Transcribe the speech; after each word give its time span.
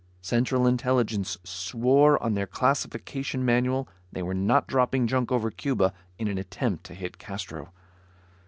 Central 0.23 0.65
Intelligence 0.65 1.37
swore 1.43 2.17
on 2.23 2.33
their 2.33 2.47
classification 2.47 3.45
manual 3.45 3.87
they 4.11 4.23
were 4.23 4.33
not 4.33 4.65
dropping 4.65 5.05
junk 5.05 5.31
over 5.31 5.51
Cuba 5.51 5.93
in 6.17 6.27
an 6.27 6.39
attempt 6.39 6.85
to 6.85 6.95
hit 6.95 7.19
Castro. 7.19 7.71